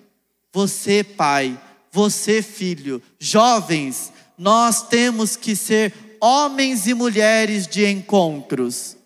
você, 0.53 1.05
pai, 1.05 1.59
você, 1.93 2.43
filho, 2.43 3.01
jovens, 3.19 4.13
nós 4.37 4.83
temos 4.83 5.37
que 5.37 5.55
ser 5.55 5.95
homens 6.21 6.87
e 6.89 6.95
mulheres 6.95 7.67
de 7.67 7.87
encontros. 7.87 8.97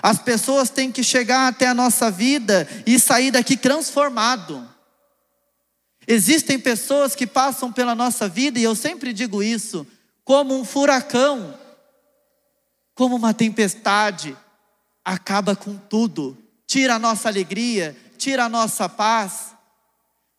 As 0.00 0.22
pessoas 0.22 0.70
têm 0.70 0.92
que 0.92 1.02
chegar 1.02 1.48
até 1.48 1.66
a 1.66 1.74
nossa 1.74 2.10
vida 2.10 2.68
e 2.86 2.98
sair 3.00 3.32
daqui 3.32 3.56
transformado. 3.56 4.69
Existem 6.12 6.58
pessoas 6.58 7.14
que 7.14 7.24
passam 7.24 7.72
pela 7.72 7.94
nossa 7.94 8.28
vida, 8.28 8.58
e 8.58 8.64
eu 8.64 8.74
sempre 8.74 9.12
digo 9.12 9.44
isso, 9.44 9.86
como 10.24 10.58
um 10.58 10.64
furacão, 10.64 11.56
como 12.96 13.14
uma 13.14 13.32
tempestade, 13.32 14.36
acaba 15.04 15.54
com 15.54 15.76
tudo, 15.76 16.36
tira 16.66 16.96
a 16.96 16.98
nossa 16.98 17.28
alegria, 17.28 17.96
tira 18.18 18.46
a 18.46 18.48
nossa 18.48 18.88
paz. 18.88 19.54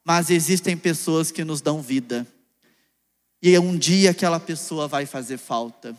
Mas 0.04 0.30
existem 0.30 0.76
pessoas 0.76 1.32
que 1.32 1.46
nos 1.46 1.62
dão 1.62 1.82
vida, 1.82 2.28
e 3.42 3.58
um 3.58 3.78
dia 3.78 4.12
aquela 4.12 4.42
pessoa 4.42 4.90
vai 4.90 5.06
fazer 5.06 5.38
falta. 5.38 5.98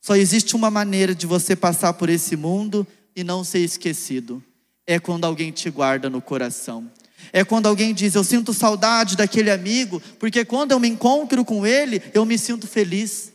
Só 0.00 0.16
existe 0.16 0.56
uma 0.56 0.68
maneira 0.68 1.14
de 1.14 1.28
você 1.28 1.54
passar 1.54 1.92
por 1.92 2.08
esse 2.08 2.34
mundo 2.34 2.84
e 3.14 3.22
não 3.22 3.44
ser 3.44 3.60
esquecido: 3.60 4.42
é 4.84 4.98
quando 4.98 5.26
alguém 5.26 5.52
te 5.52 5.70
guarda 5.70 6.10
no 6.10 6.20
coração. 6.20 6.90
É 7.32 7.44
quando 7.44 7.66
alguém 7.66 7.94
diz: 7.94 8.14
Eu 8.14 8.24
sinto 8.24 8.52
saudade 8.52 9.16
daquele 9.16 9.50
amigo, 9.50 10.00
porque 10.18 10.44
quando 10.44 10.72
eu 10.72 10.80
me 10.80 10.88
encontro 10.88 11.44
com 11.44 11.66
ele, 11.66 12.02
eu 12.14 12.24
me 12.24 12.38
sinto 12.38 12.66
feliz. 12.66 13.32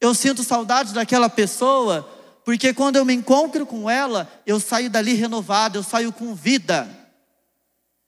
Eu 0.00 0.14
sinto 0.14 0.42
saudade 0.42 0.94
daquela 0.94 1.28
pessoa, 1.28 2.02
porque 2.44 2.72
quando 2.72 2.96
eu 2.96 3.04
me 3.04 3.12
encontro 3.12 3.66
com 3.66 3.88
ela, 3.88 4.30
eu 4.46 4.58
saio 4.58 4.88
dali 4.88 5.12
renovado, 5.12 5.78
eu 5.78 5.82
saio 5.82 6.10
com 6.12 6.34
vida. 6.34 6.88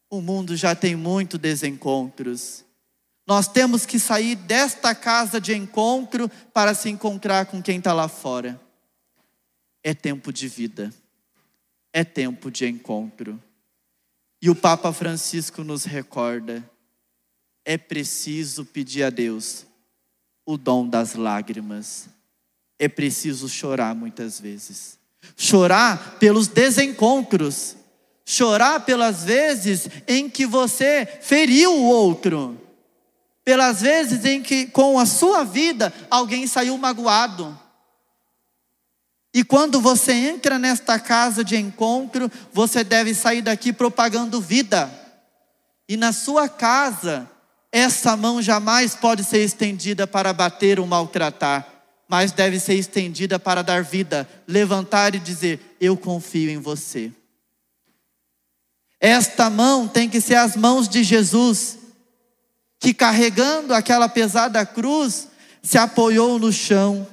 O 0.08 0.20
mundo 0.20 0.56
já 0.56 0.74
tem 0.74 0.96
muito 0.96 1.36
desencontros. 1.36 2.64
Nós 3.26 3.46
temos 3.46 3.86
que 3.86 3.98
sair 3.98 4.34
desta 4.34 4.94
casa 4.94 5.40
de 5.40 5.54
encontro 5.54 6.30
para 6.52 6.74
se 6.74 6.88
encontrar 6.88 7.46
com 7.46 7.62
quem 7.62 7.78
está 7.78 7.92
lá 7.92 8.08
fora. 8.08 8.60
É 9.82 9.94
tempo 9.94 10.32
de 10.32 10.48
vida, 10.48 10.92
é 11.92 12.04
tempo 12.04 12.50
de 12.50 12.66
encontro. 12.66 13.40
E 14.42 14.50
o 14.50 14.56
Papa 14.56 14.92
Francisco 14.92 15.62
nos 15.62 15.84
recorda: 15.84 16.68
é 17.64 17.78
preciso 17.78 18.64
pedir 18.64 19.04
a 19.04 19.10
Deus 19.10 19.64
o 20.44 20.56
dom 20.56 20.88
das 20.88 21.14
lágrimas. 21.14 22.08
É 22.76 22.88
preciso 22.88 23.48
chorar 23.48 23.94
muitas 23.94 24.40
vezes. 24.40 24.98
Chorar 25.36 26.16
pelos 26.18 26.48
desencontros. 26.48 27.76
Chorar 28.26 28.80
pelas 28.84 29.22
vezes 29.22 29.88
em 30.08 30.28
que 30.28 30.44
você 30.44 31.06
feriu 31.22 31.72
o 31.72 31.84
outro. 31.84 32.60
Pelas 33.44 33.82
vezes 33.82 34.24
em 34.24 34.42
que 34.42 34.66
com 34.66 34.98
a 34.98 35.06
sua 35.06 35.44
vida 35.44 35.92
alguém 36.10 36.48
saiu 36.48 36.76
magoado. 36.76 37.56
E 39.34 39.42
quando 39.42 39.80
você 39.80 40.12
entra 40.12 40.58
nesta 40.58 40.98
casa 40.98 41.42
de 41.42 41.56
encontro, 41.56 42.30
você 42.52 42.84
deve 42.84 43.14
sair 43.14 43.40
daqui 43.40 43.72
propagando 43.72 44.40
vida. 44.40 44.92
E 45.88 45.96
na 45.96 46.12
sua 46.12 46.48
casa, 46.48 47.28
essa 47.70 48.14
mão 48.14 48.42
jamais 48.42 48.94
pode 48.94 49.24
ser 49.24 49.42
estendida 49.42 50.06
para 50.06 50.34
bater 50.34 50.78
ou 50.78 50.86
maltratar, 50.86 51.66
mas 52.06 52.30
deve 52.30 52.60
ser 52.60 52.74
estendida 52.74 53.38
para 53.38 53.62
dar 53.62 53.82
vida, 53.82 54.28
levantar 54.46 55.14
e 55.14 55.18
dizer: 55.18 55.76
Eu 55.80 55.96
confio 55.96 56.50
em 56.50 56.58
você. 56.58 57.10
Esta 59.00 59.48
mão 59.48 59.88
tem 59.88 60.10
que 60.10 60.20
ser 60.20 60.34
as 60.34 60.54
mãos 60.54 60.86
de 60.88 61.02
Jesus, 61.02 61.78
que 62.78 62.92
carregando 62.92 63.72
aquela 63.72 64.08
pesada 64.08 64.64
cruz, 64.66 65.28
se 65.62 65.78
apoiou 65.78 66.38
no 66.38 66.52
chão 66.52 67.08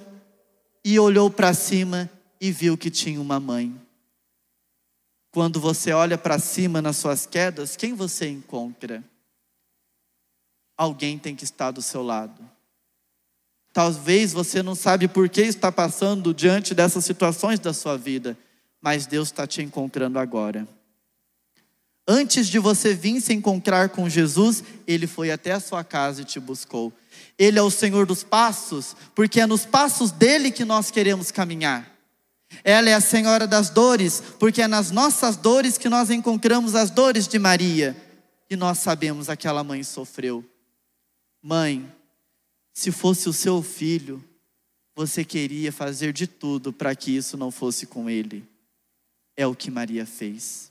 e 0.84 1.00
olhou 1.00 1.30
para 1.30 1.54
cima 1.54 2.10
e 2.40 2.52
viu 2.52 2.78
que 2.78 2.90
tinha 2.90 3.20
uma 3.20 3.40
mãe. 3.40 3.76
Quando 5.32 5.60
você 5.60 5.92
olha 5.92 6.18
para 6.18 6.40
cima 6.40 6.82
nas 6.82 6.98
suas 6.98 7.26
quedas, 7.26 7.76
quem 7.76 7.94
você 7.94 8.28
encontra? 8.28 9.04
Alguém 10.76 11.20
tem 11.20 11.36
que 11.36 11.44
estar 11.44 11.72
do 11.72 11.82
seu 11.82 12.02
lado. 12.02 12.50
Talvez 13.72 14.34
você 14.34 14.64
não 14.64 14.74
sabe 14.74 15.08
por 15.08 15.30
que 15.30 15.42
está 15.42 15.72
passando 15.72 16.34
diante 16.34 16.74
dessas 16.74 17.06
situações 17.06 17.60
da 17.60 17.74
sua 17.74 17.98
vida, 17.98 18.38
mas 18.82 19.06
Deus 19.06 19.28
está 19.28 19.46
te 19.46 19.62
encontrando 19.62 20.18
agora. 20.18 20.68
Antes 22.12 22.48
de 22.48 22.58
você 22.58 22.96
vir 22.96 23.22
se 23.22 23.32
encontrar 23.34 23.90
com 23.90 24.10
Jesus, 24.10 24.64
Ele 24.88 25.06
foi 25.06 25.30
até 25.30 25.52
a 25.52 25.60
sua 25.60 25.84
casa 25.84 26.24
e 26.24 26.26
te 26.26 26.40
buscou. 26.40 26.92
Ele 27.38 27.60
é 27.60 27.62
o 27.62 27.70
Senhor 27.70 28.08
dos 28.08 28.24
passos, 28.24 28.96
porque 29.14 29.40
é 29.40 29.46
nos 29.46 29.64
passos 29.64 30.10
dele 30.10 30.50
que 30.50 30.66
nós 30.66 30.90
queremos 30.90 31.30
caminhar. 31.30 31.88
Ela 32.64 32.90
é 32.90 32.96
a 32.96 33.00
Senhora 33.00 33.46
das 33.46 33.70
dores, 33.70 34.24
porque 34.40 34.60
é 34.60 34.68
nas 34.68 34.90
nossas 34.90 35.38
dores 35.38 35.78
que 35.78 35.88
nós 35.88 36.10
encontramos 36.10 36.74
as 36.74 36.90
dores 36.90 37.28
de 37.28 37.38
Maria. 37.38 37.96
E 38.50 38.56
nós 38.56 38.80
sabemos 38.80 39.28
que 39.28 39.34
aquela 39.34 39.64
mãe 39.64 39.84
sofreu. 39.84 40.44
Mãe, 41.44 41.94
se 42.74 42.92
fosse 42.92 43.30
o 43.30 43.34
seu 43.34 43.62
filho, 43.62 44.24
você 44.96 45.24
queria 45.24 45.72
fazer 45.72 46.12
de 46.12 46.26
tudo 46.26 46.74
para 46.74 46.96
que 46.96 47.16
isso 47.16 47.38
não 47.38 47.52
fosse 47.52 47.86
com 47.86 48.10
ele. 48.10 48.44
É 49.38 49.46
o 49.46 49.54
que 49.54 49.70
Maria 49.70 50.08
fez. 50.08 50.69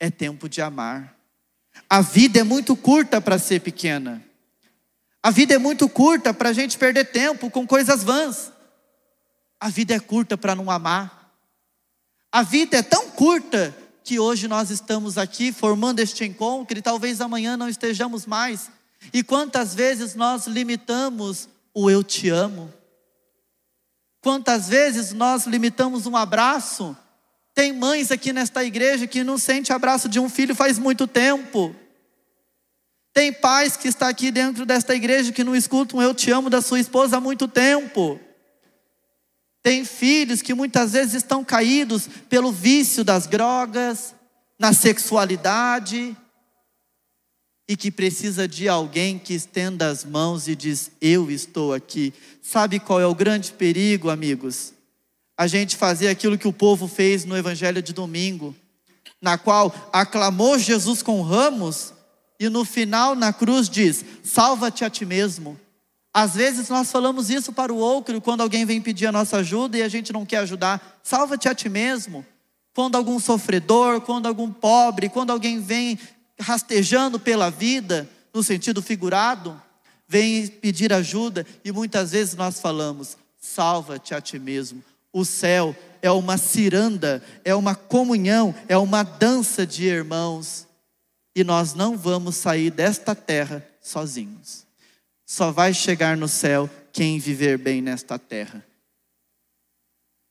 É 0.00 0.10
tempo 0.10 0.48
de 0.48 0.62
amar. 0.62 1.14
A 1.88 2.00
vida 2.00 2.40
é 2.40 2.42
muito 2.42 2.74
curta 2.74 3.20
para 3.20 3.38
ser 3.38 3.60
pequena. 3.60 4.24
A 5.22 5.30
vida 5.30 5.54
é 5.54 5.58
muito 5.58 5.88
curta 5.88 6.32
para 6.32 6.48
a 6.48 6.52
gente 6.52 6.78
perder 6.78 7.12
tempo 7.12 7.50
com 7.50 7.66
coisas 7.66 8.02
vãs. 8.02 8.50
A 9.60 9.68
vida 9.68 9.94
é 9.94 10.00
curta 10.00 10.38
para 10.38 10.54
não 10.54 10.70
amar. 10.70 11.34
A 12.32 12.42
vida 12.42 12.78
é 12.78 12.82
tão 12.82 13.10
curta 13.10 13.76
que 14.02 14.18
hoje 14.18 14.48
nós 14.48 14.70
estamos 14.70 15.18
aqui 15.18 15.52
formando 15.52 16.00
este 16.00 16.24
encontro 16.24 16.78
e 16.78 16.82
talvez 16.82 17.20
amanhã 17.20 17.56
não 17.56 17.68
estejamos 17.68 18.24
mais. 18.24 18.70
E 19.12 19.22
quantas 19.22 19.74
vezes 19.74 20.14
nós 20.14 20.46
limitamos 20.46 21.48
o 21.74 21.90
eu 21.90 22.02
te 22.02 22.30
amo? 22.30 22.72
Quantas 24.22 24.68
vezes 24.68 25.12
nós 25.12 25.46
limitamos 25.46 26.06
um 26.06 26.16
abraço? 26.16 26.96
Tem 27.54 27.72
mães 27.72 28.10
aqui 28.10 28.32
nesta 28.32 28.64
igreja 28.64 29.06
que 29.06 29.24
não 29.24 29.38
sente 29.38 29.72
abraço 29.72 30.08
de 30.08 30.18
um 30.20 30.28
filho 30.28 30.54
faz 30.54 30.78
muito 30.78 31.06
tempo. 31.06 31.74
Tem 33.12 33.32
pais 33.32 33.76
que 33.76 33.88
está 33.88 34.08
aqui 34.08 34.30
dentro 34.30 34.64
desta 34.64 34.94
igreja 34.94 35.32
que 35.32 35.44
não 35.44 35.56
escutam 35.56 36.00
eu 36.00 36.14
te 36.14 36.30
amo 36.30 36.48
da 36.48 36.62
sua 36.62 36.78
esposa 36.78 37.16
há 37.16 37.20
muito 37.20 37.48
tempo. 37.48 38.20
Tem 39.62 39.84
filhos 39.84 40.40
que 40.40 40.54
muitas 40.54 40.92
vezes 40.92 41.14
estão 41.14 41.44
caídos 41.44 42.08
pelo 42.28 42.50
vício 42.50 43.04
das 43.04 43.26
drogas, 43.26 44.14
na 44.58 44.72
sexualidade, 44.72 46.16
e 47.68 47.76
que 47.76 47.90
precisa 47.90 48.48
de 48.48 48.68
alguém 48.68 49.18
que 49.18 49.34
estenda 49.34 49.88
as 49.88 50.04
mãos 50.04 50.48
e 50.48 50.56
diz: 50.56 50.90
Eu 51.00 51.30
estou 51.30 51.74
aqui. 51.74 52.12
Sabe 52.42 52.80
qual 52.80 53.00
é 53.00 53.06
o 53.06 53.14
grande 53.14 53.52
perigo, 53.52 54.08
amigos? 54.08 54.72
A 55.40 55.46
gente 55.46 55.74
fazer 55.74 56.08
aquilo 56.08 56.36
que 56.36 56.46
o 56.46 56.52
povo 56.52 56.86
fez 56.86 57.24
no 57.24 57.34
Evangelho 57.34 57.80
de 57.80 57.94
domingo, 57.94 58.54
na 59.22 59.38
qual 59.38 59.74
aclamou 59.90 60.58
Jesus 60.58 61.02
com 61.02 61.22
ramos, 61.22 61.94
e 62.38 62.50
no 62.50 62.62
final, 62.62 63.14
na 63.14 63.32
cruz, 63.32 63.66
diz: 63.66 64.04
Salva-te 64.22 64.84
a 64.84 64.90
ti 64.90 65.06
mesmo. 65.06 65.58
Às 66.12 66.34
vezes 66.34 66.68
nós 66.68 66.92
falamos 66.92 67.30
isso 67.30 67.54
para 67.54 67.72
o 67.72 67.78
outro 67.78 68.20
quando 68.20 68.42
alguém 68.42 68.66
vem 68.66 68.82
pedir 68.82 69.06
a 69.06 69.12
nossa 69.12 69.38
ajuda 69.38 69.78
e 69.78 69.82
a 69.82 69.88
gente 69.88 70.12
não 70.12 70.26
quer 70.26 70.40
ajudar. 70.40 71.00
Salva-te 71.02 71.48
a 71.48 71.54
ti 71.54 71.70
mesmo. 71.70 72.22
Quando 72.74 72.96
algum 72.96 73.18
sofredor, 73.18 74.02
quando 74.02 74.26
algum 74.26 74.52
pobre, 74.52 75.08
quando 75.08 75.30
alguém 75.30 75.58
vem 75.58 75.98
rastejando 76.38 77.18
pela 77.18 77.50
vida, 77.50 78.06
no 78.34 78.42
sentido 78.42 78.82
figurado, 78.82 79.58
vem 80.06 80.46
pedir 80.48 80.92
ajuda 80.92 81.46
e 81.64 81.72
muitas 81.72 82.10
vezes 82.10 82.34
nós 82.34 82.60
falamos: 82.60 83.16
salva-te 83.40 84.14
a 84.14 84.20
ti 84.20 84.38
mesmo. 84.38 84.84
O 85.12 85.24
céu 85.24 85.76
é 86.02 86.10
uma 86.10 86.38
ciranda, 86.38 87.22
é 87.44 87.54
uma 87.54 87.74
comunhão, 87.74 88.54
é 88.68 88.76
uma 88.76 89.02
dança 89.02 89.66
de 89.66 89.84
irmãos. 89.84 90.66
E 91.34 91.44
nós 91.44 91.74
não 91.74 91.96
vamos 91.96 92.36
sair 92.36 92.70
desta 92.70 93.14
terra 93.14 93.66
sozinhos. 93.80 94.66
Só 95.26 95.52
vai 95.52 95.72
chegar 95.72 96.16
no 96.16 96.28
céu 96.28 96.68
quem 96.92 97.18
viver 97.18 97.56
bem 97.56 97.80
nesta 97.80 98.18
terra. 98.18 98.64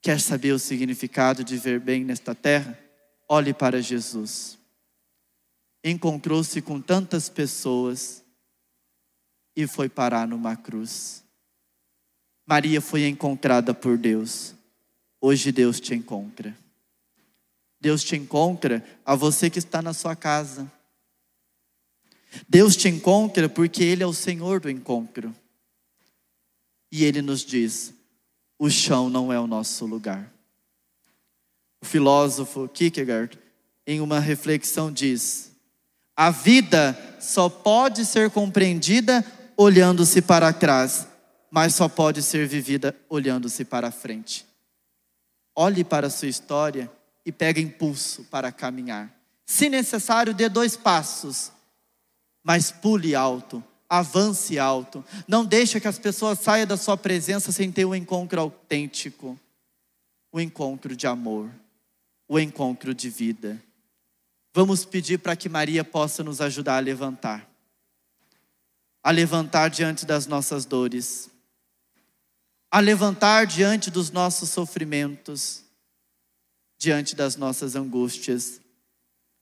Quer 0.01 0.19
saber 0.19 0.53
o 0.53 0.59
significado 0.59 1.43
de 1.43 1.55
viver 1.55 1.79
bem 1.79 2.03
nesta 2.03 2.33
terra? 2.33 2.77
Olhe 3.27 3.53
para 3.53 3.81
Jesus. 3.81 4.57
Encontrou-se 5.83 6.61
com 6.61 6.81
tantas 6.81 7.29
pessoas 7.29 8.23
e 9.55 9.67
foi 9.67 9.87
parar 9.87 10.27
numa 10.27 10.55
cruz. 10.55 11.23
Maria 12.45 12.81
foi 12.81 13.07
encontrada 13.07 13.73
por 13.73 13.97
Deus. 13.97 14.55
Hoje 15.21 15.51
Deus 15.51 15.79
te 15.79 15.93
encontra. 15.93 16.55
Deus 17.79 18.03
te 18.03 18.15
encontra 18.15 18.83
a 19.05 19.15
você 19.15 19.49
que 19.49 19.59
está 19.59 19.81
na 19.81 19.93
sua 19.93 20.15
casa. 20.15 20.71
Deus 22.47 22.75
te 22.75 22.87
encontra 22.87 23.49
porque 23.49 23.83
Ele 23.83 24.03
é 24.03 24.07
o 24.07 24.13
Senhor 24.13 24.59
do 24.59 24.69
encontro. 24.69 25.33
E 26.91 27.03
Ele 27.03 27.21
nos 27.21 27.41
diz: 27.41 27.93
o 28.57 28.69
chão 28.69 29.09
não 29.09 29.31
é 29.31 29.39
o 29.39 29.47
nosso 29.47 29.85
lugar. 29.85 30.31
O 31.81 31.85
filósofo 31.85 32.67
Kierkegaard, 32.67 33.39
em 33.87 34.01
uma 34.01 34.19
reflexão, 34.19 34.91
diz: 34.91 35.51
a 36.15 36.31
vida 36.31 36.97
só 37.21 37.47
pode 37.47 38.05
ser 38.05 38.29
compreendida 38.29 39.25
olhando-se 39.55 40.21
para 40.21 40.51
trás, 40.51 41.07
mas 41.49 41.75
só 41.75 41.87
pode 41.87 42.21
ser 42.21 42.45
vivida 42.45 42.93
olhando-se 43.07 43.63
para 43.63 43.89
frente. 43.89 44.48
Olhe 45.61 45.83
para 45.83 46.07
a 46.07 46.09
sua 46.09 46.29
história 46.29 46.89
e 47.25 47.31
pegue 47.31 47.59
impulso 47.59 48.23
para 48.25 48.51
caminhar. 48.51 49.13
Se 49.45 49.67
necessário, 49.67 50.33
dê 50.33 50.47
dois 50.47 50.77
passos 50.77 51.51
mas 52.43 52.71
pule 52.71 53.15
alto, 53.15 53.63
avance 53.87 54.57
alto. 54.57 55.03
Não 55.27 55.45
deixe 55.45 55.79
que 55.79 55.87
as 55.87 55.99
pessoas 55.99 56.39
saiam 56.39 56.65
da 56.65 56.77
sua 56.77 56.97
presença 56.97 57.51
sem 57.51 57.71
ter 57.71 57.85
um 57.85 57.95
encontro 57.95 58.39
autêntico, 58.39 59.39
o 60.31 60.37
um 60.37 60.41
encontro 60.41 60.95
de 60.95 61.07
amor, 61.07 61.49
o 62.27 62.35
um 62.35 62.39
encontro 62.39 62.93
de 62.93 63.09
vida. 63.09 63.61
Vamos 64.53 64.83
pedir 64.85 65.19
para 65.19 65.35
que 65.35 65.49
Maria 65.49 65.83
possa 65.83 66.23
nos 66.23 66.41
ajudar 66.41 66.77
a 66.77 66.79
levantar, 66.79 67.47
a 69.03 69.11
levantar 69.11 69.69
diante 69.69 70.05
das 70.05 70.25
nossas 70.25 70.65
dores, 70.65 71.29
a 72.71 72.79
levantar 72.79 73.45
diante 73.45 73.89
dos 73.89 74.11
nossos 74.11 74.49
sofrimentos, 74.49 75.63
diante 76.77 77.15
das 77.15 77.35
nossas 77.35 77.75
angústias. 77.75 78.61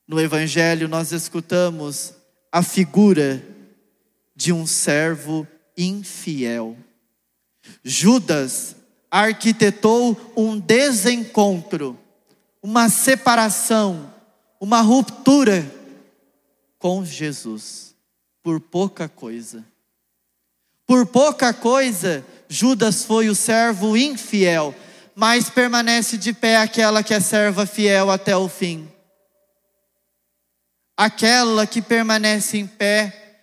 No 0.08 0.20
Evangelho 0.20 0.88
nós 0.88 1.12
escutamos 1.12 2.13
a 2.52 2.63
figura 2.63 3.44
de 4.36 4.54
um 4.54 4.66
servo 4.66 5.48
infiel. 5.78 6.78
Judas 7.84 8.76
arquitetou 9.12 10.34
um 10.36 10.58
desencontro, 10.58 12.00
uma 12.62 12.90
separação, 12.90 14.13
uma 14.60 14.82
ruptura 14.82 15.70
com 16.80 17.04
Jesus, 17.04 17.96
por 18.42 18.60
pouca 18.60 19.10
coisa. 19.10 19.66
Por 20.88 21.06
pouca 21.06 21.54
coisa, 21.54 22.26
Judas 22.47 23.04
foi 23.04 23.28
o 23.28 23.36
servo 23.36 23.97
infiel, 23.97 24.73
mas 25.13 25.50
permanece 25.50 26.17
de 26.17 26.32
pé 26.32 26.56
aquela 26.56 27.04
que 27.04 27.13
é 27.13 27.19
serva 27.19 27.65
fiel 27.65 28.10
até 28.10 28.38
o 28.38 28.47
fim. 28.47 28.88
Aquela 30.95 31.67
que 31.67 31.82
permanece 31.82 32.58
em 32.58 32.65
pé 32.65 33.41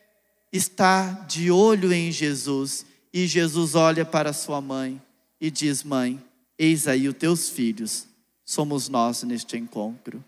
está 0.51 1.11
de 1.29 1.51
olho 1.51 1.93
em 1.93 2.11
Jesus, 2.11 2.87
e 3.13 3.27
Jesus 3.27 3.75
olha 3.75 4.05
para 4.05 4.33
sua 4.33 4.61
mãe 4.61 5.01
e 5.41 5.51
diz: 5.51 5.85
Mãe, 5.85 6.19
eis 6.59 6.89
aí 6.89 7.07
os 7.07 7.15
teus 7.15 7.51
filhos, 7.51 8.07
somos 8.45 8.89
nós 8.89 9.23
neste 9.23 9.57
encontro. 9.59 10.25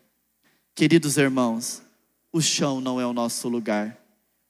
Queridos 0.75 1.17
irmãos, 1.17 1.83
o 2.31 2.43
chão 2.43 2.81
não 2.81 3.01
é 3.01 3.07
o 3.07 3.15
nosso 3.15 3.49
lugar, 3.49 3.97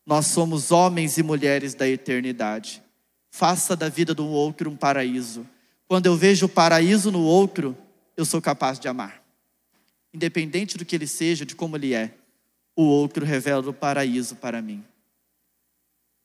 nós 0.07 0.27
somos 0.27 0.71
homens 0.71 1.19
e 1.19 1.23
mulheres 1.23 1.75
da 1.75 1.87
eternidade. 1.89 2.83
Faça 3.31 3.77
da 3.77 3.89
vida 3.89 4.15
do 4.15 4.27
outro 4.27 4.71
um 4.71 4.77
paraíso. 4.77 5.47
Quando 5.89 6.07
eu 6.07 6.17
vejo 6.17 6.47
o 6.47 6.49
paraíso 6.49 7.11
no 7.11 7.21
outro, 7.21 7.77
eu 8.17 8.25
sou 8.25 8.41
capaz 8.41 8.79
de 8.79 8.89
amar, 8.89 9.23
independente 10.15 10.79
do 10.79 10.85
que 10.85 10.97
ele 10.97 11.07
seja, 11.07 11.45
de 11.45 11.55
como 11.55 11.77
ele 11.77 11.93
é 11.93 12.15
o 12.77 12.83
outro 12.83 13.25
revela 13.25 13.71
o 13.71 13.73
paraíso 13.73 14.37
para 14.37 14.61
mim. 14.61 14.85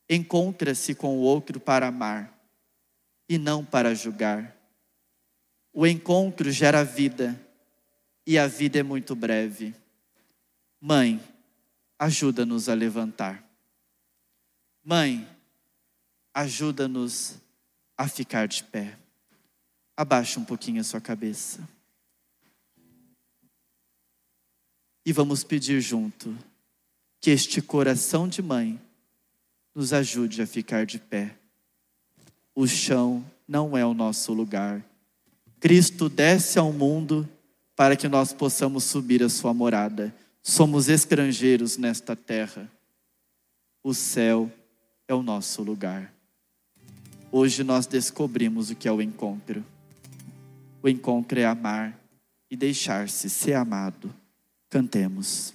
Encontra-se 0.10 0.94
com 0.94 1.18
o 1.18 1.22
outro 1.22 1.62
para 1.62 1.88
amar 1.88 2.38
e 3.30 3.38
não 3.38 3.64
para 3.64 3.96
julgar. 3.96 4.54
O 5.72 5.88
encontro 5.88 6.52
gera 6.52 6.84
vida 6.84 7.40
e 8.28 8.38
a 8.38 8.46
vida 8.46 8.80
é 8.80 8.84
muito 8.84 9.16
breve. 9.16 9.74
Mãe, 10.82 11.22
ajuda-nos 11.98 12.68
a 12.68 12.74
levantar. 12.74 13.42
Mãe, 14.84 15.28
ajuda-nos 16.34 17.36
a 17.96 18.08
ficar 18.08 18.48
de 18.48 18.64
pé. 18.64 18.98
Abaixa 19.96 20.40
um 20.40 20.46
pouquinho 20.46 20.82
a 20.82 20.84
sua 20.84 21.00
cabeça. 21.00 21.68
E 25.06 25.14
vamos 25.14 25.44
pedir 25.44 25.82
junto 25.82 26.36
que 27.20 27.30
este 27.30 27.62
coração 27.62 28.28
de 28.28 28.42
mãe 28.42 28.82
nos 29.76 29.94
ajude 29.94 30.42
a 30.42 30.48
ficar 30.48 30.86
de 30.86 30.98
pé. 30.98 31.38
O 32.56 32.68
chão 32.68 33.24
não 33.48 33.78
é 33.78 33.86
o 33.86 33.94
nosso 33.94 34.34
lugar. 34.34 34.84
Cristo 35.60 36.10
desce 36.10 36.58
ao 36.58 36.74
mundo 36.74 37.30
para 37.76 37.96
que 37.96 38.08
nós 38.08 38.34
possamos 38.34 38.84
subir 38.84 39.22
a 39.22 39.30
sua 39.30 39.54
morada. 39.54 40.14
Somos 40.42 40.90
estrangeiros 40.90 41.78
nesta 41.78 42.16
terra. 42.16 42.70
O 43.84 43.94
céu 43.94 44.52
é 45.12 45.16
o 45.16 45.22
nosso 45.22 45.62
lugar. 45.62 46.14
Hoje 47.32 47.64
nós 47.64 47.86
descobrimos 47.86 48.70
o 48.70 48.76
que 48.76 48.88
é 48.88 48.92
o 48.92 49.02
encontro. 49.02 49.64
O 50.82 50.88
encontro 50.88 51.38
é 51.38 51.46
amar 51.46 52.00
e 52.50 52.56
deixar-se 52.56 53.30
ser 53.30 53.54
amado. 53.54 54.14
Cantemos. 54.70 55.54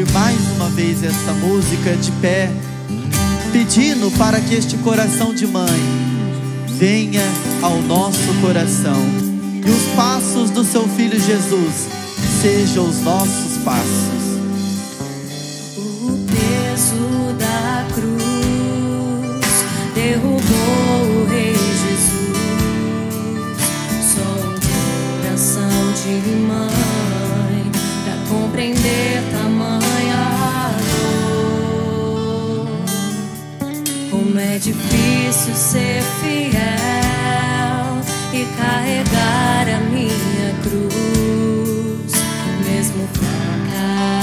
Mais 0.00 0.38
uma 0.56 0.70
vez 0.70 1.02
esta 1.04 1.34
música 1.34 1.94
de 1.94 2.10
pé, 2.12 2.50
pedindo 3.52 4.10
para 4.16 4.40
que 4.40 4.54
este 4.54 4.78
coração 4.78 5.34
de 5.34 5.46
mãe 5.46 5.68
venha 6.78 7.22
ao 7.60 7.76
nosso 7.82 8.32
coração 8.40 9.04
e 9.64 9.70
os 9.70 9.82
passos 9.94 10.48
do 10.50 10.64
seu 10.64 10.88
filho 10.88 11.20
Jesus 11.20 11.88
sejam 12.40 12.88
os 12.88 13.00
nossos 13.02 13.58
passos. 13.58 14.22
O 15.76 16.18
peso 16.26 17.34
da 17.38 17.86
cruz 17.94 18.24
derrubou 19.94 21.20
o 21.20 21.26
Rei 21.28 21.52
Jesus. 21.52 22.32
Só 24.14 24.22
um 24.22 24.54
coração 25.20 25.92
de 26.02 26.30
mãe 26.36 26.92
compreender 28.32 29.31
é 34.54 34.58
difícil 34.58 35.54
ser 35.54 36.02
fiel 36.20 36.52
e 38.34 38.44
carregar 38.58 39.66
a 39.66 39.80
minha 39.88 40.54
cruz, 40.62 42.12
mesmo 42.62 43.08
fraca, 43.14 44.20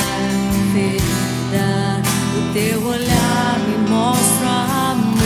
ferida. 0.72 2.00
O 2.38 2.54
teu 2.54 2.80
olhar 2.86 3.60
me 3.68 3.90
mostra 3.90 4.50
amor. 4.92 5.20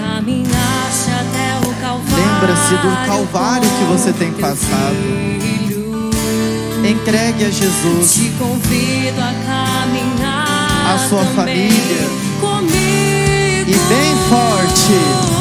Caminhaste 0.00 1.10
até 1.10 1.68
o 1.68 1.70
Calvário. 1.82 2.16
Lembra-se 2.16 2.74
do 2.76 2.90
Calvário 3.06 3.68
que 3.68 3.84
você 3.92 4.10
tem 4.14 4.32
passado. 4.32 4.96
filho. 5.38 6.10
Entregue 6.88 7.44
a 7.44 7.50
Jesus. 7.50 8.14
Te 8.14 8.30
convido 8.38 9.20
a 9.20 9.34
caminhar 9.44 10.41
A 10.84 10.98
sua 11.08 11.24
família. 11.24 12.08
comigo 12.40 13.70
E 13.70 13.74
bem 13.88 14.16
forte. 14.28 15.31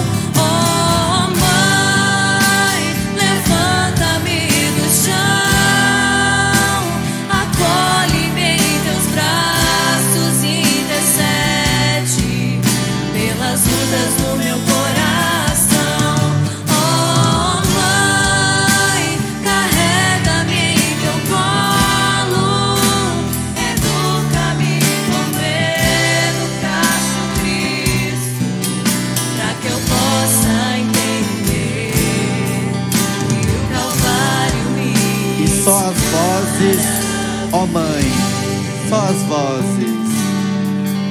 Só 38.92 38.98
as 38.98 39.22
vozes. 39.22 40.12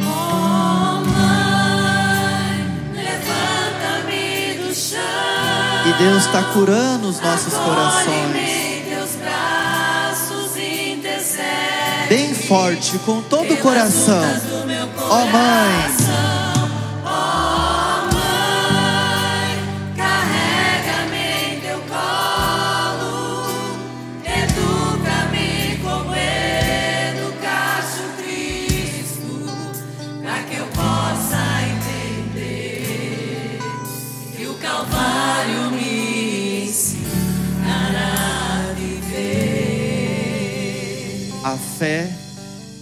Oh 0.04 1.00
mãe, 1.02 2.58
levanta-me 2.94 4.58
do 4.58 4.74
chão. 4.74 5.00
E 5.86 5.92
Deus 5.94 6.26
está 6.26 6.42
curando 6.42 7.08
os 7.08 7.18
nossos 7.22 7.54
corações. 7.54 8.60
Bem 12.10 12.34
forte, 12.34 12.98
com 12.98 13.22
todo 13.22 13.54
o 13.54 13.56
coração. 13.58 14.24
Ó 15.08 15.24
mãe, 15.26 15.99
fé 41.80 42.06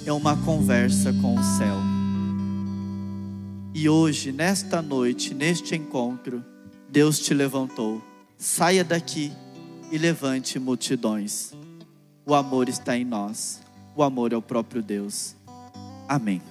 é 0.04 0.12
uma 0.12 0.36
conversa 0.38 1.12
com 1.22 1.36
o 1.36 1.42
céu. 1.44 1.76
E 3.72 3.88
hoje, 3.88 4.32
nesta 4.32 4.82
noite, 4.82 5.32
neste 5.32 5.76
encontro, 5.76 6.44
Deus 6.90 7.20
te 7.20 7.32
levantou. 7.32 8.02
Saia 8.36 8.82
daqui 8.82 9.32
e 9.92 9.98
levante 9.98 10.58
multidões. 10.58 11.52
O 12.26 12.34
amor 12.34 12.68
está 12.68 12.96
em 12.96 13.04
nós. 13.04 13.60
O 13.94 14.02
amor 14.02 14.32
é 14.32 14.36
o 14.36 14.42
próprio 14.42 14.82
Deus. 14.82 15.36
Amém. 16.08 16.42